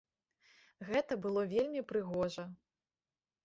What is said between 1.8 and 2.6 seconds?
прыгожа.